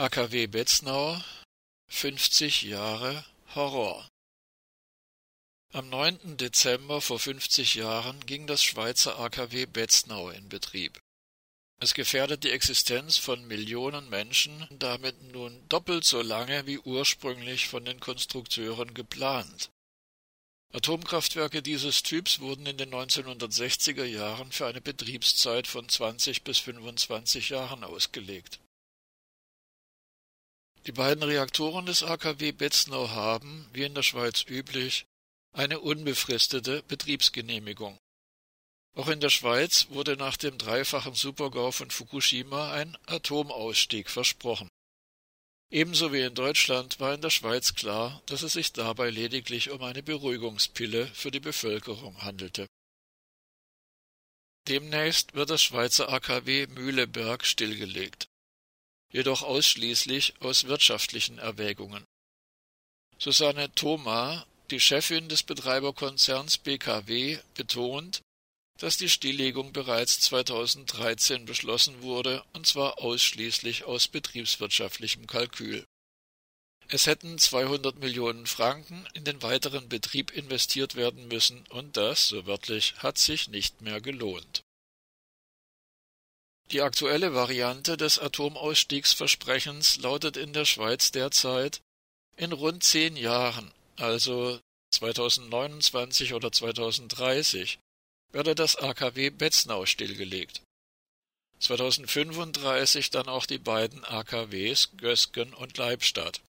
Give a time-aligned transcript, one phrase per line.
[0.00, 1.20] AKW Betznau
[1.88, 3.24] 50 Jahre
[3.56, 4.06] Horror
[5.72, 6.36] Am 9.
[6.36, 11.00] Dezember vor 50 Jahren ging das Schweizer AKW Betznau in Betrieb.
[11.80, 17.84] Es gefährdet die Existenz von Millionen Menschen damit nun doppelt so lange wie ursprünglich von
[17.84, 19.68] den Konstrukteuren geplant.
[20.72, 27.48] Atomkraftwerke dieses Typs wurden in den 1960er Jahren für eine Betriebszeit von 20 bis 25
[27.48, 28.60] Jahren ausgelegt
[30.88, 35.04] die beiden Reaktoren des AKW Betznau haben, wie in der Schweiz üblich,
[35.52, 37.98] eine unbefristete Betriebsgenehmigung.
[38.96, 44.70] Auch in der Schweiz wurde nach dem dreifachen Supergau von Fukushima ein Atomausstieg versprochen.
[45.70, 49.82] Ebenso wie in Deutschland war in der Schweiz klar, dass es sich dabei lediglich um
[49.82, 52.66] eine Beruhigungspille für die Bevölkerung handelte.
[54.68, 58.27] Demnächst wird das Schweizer AKW Mühleberg stillgelegt
[59.10, 62.04] jedoch ausschließlich aus wirtschaftlichen Erwägungen.
[63.18, 68.22] Susanne Thoma, die Chefin des Betreiberkonzerns BKW, betont,
[68.78, 75.84] dass die Stilllegung bereits 2013 beschlossen wurde, und zwar ausschließlich aus betriebswirtschaftlichem Kalkül.
[76.86, 82.46] Es hätten 200 Millionen Franken in den weiteren Betrieb investiert werden müssen, und das, so
[82.46, 84.62] wörtlich, hat sich nicht mehr gelohnt
[86.70, 91.80] die aktuelle Variante des Atomausstiegsversprechens lautet in der Schweiz derzeit
[92.36, 94.60] in rund zehn Jahren, also
[94.92, 97.78] 2029 oder 2030,
[98.32, 100.62] werde das AKW Betznau stillgelegt.
[101.60, 106.40] 2035 dann auch die beiden AKWs Gösgen und Leibstadt.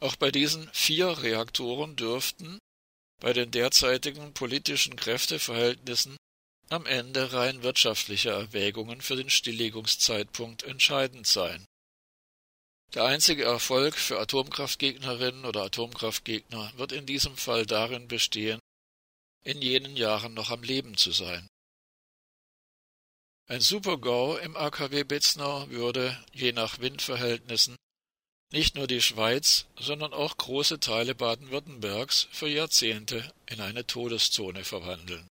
[0.00, 2.58] Auch bei diesen vier Reaktoren dürften,
[3.20, 6.16] bei den derzeitigen politischen Kräfteverhältnissen,
[6.72, 11.64] am Ende rein wirtschaftliche Erwägungen für den Stilllegungszeitpunkt entscheidend sein.
[12.94, 18.58] Der einzige Erfolg für Atomkraftgegnerinnen oder Atomkraftgegner wird in diesem Fall darin bestehen,
[19.44, 21.48] in jenen Jahren noch am Leben zu sein.
[23.48, 27.76] Ein Supergau im AKW Betznau würde, je nach Windverhältnissen,
[28.52, 35.26] nicht nur die Schweiz, sondern auch große Teile Baden-Württembergs für Jahrzehnte in eine Todeszone verwandeln